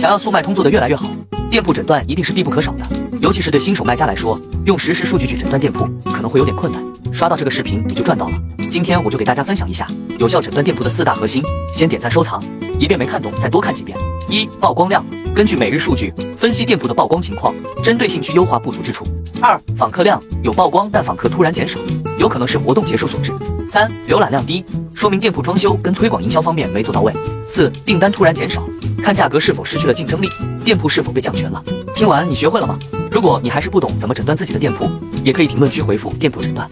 [0.00, 1.06] 想要速卖通做得越来越好，
[1.50, 2.86] 店铺诊断一定是必不可少的。
[3.20, 6.82] 尤其是对新手卖家来说，用实时数据去诊断店铺可能会有点困难。
[7.12, 8.34] 刷到这个视频你就赚到了。
[8.70, 9.86] 今天我就给大家分享一下
[10.18, 11.42] 有效诊断店铺的四大核心。
[11.70, 12.42] 先点赞收藏，
[12.78, 13.94] 一遍没看懂再多看几遍。
[14.30, 19.04] 一、曝光量，根据每日数据分析店铺的曝光情况，针对性去优化不足之处。
[19.42, 21.78] 二、访客量，有曝光但访客突然减少，
[22.18, 23.34] 有可能是活动结束所致。
[23.68, 24.64] 三、浏览量低，
[24.94, 27.12] 说明店铺装修跟推广营销方面没做到位。
[27.46, 28.66] 四、订单突然减少。
[29.02, 30.28] 看价格是否失去了竞争力，
[30.64, 31.62] 店铺是否被降权了。
[31.94, 32.78] 听完你学会了吗？
[33.10, 34.88] 如果你还是不懂怎么诊断自己的店铺，
[35.24, 36.70] 也可以评论区回复店铺诊断。